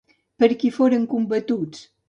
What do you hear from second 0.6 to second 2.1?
qui foren combatuts?